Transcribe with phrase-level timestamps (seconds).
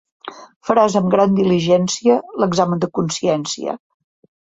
[0.69, 3.81] Faràs amb gran diligència l'examen de consciència.